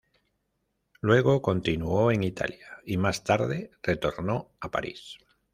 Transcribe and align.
Luego, 1.01 1.43
continuó 1.43 2.11
en 2.11 2.23
Italia, 2.23 2.79
y 2.87 2.97
más 2.97 3.23
tarde 3.23 3.69
retornó 3.83 4.49
a 4.59 4.71
París. 4.71 5.19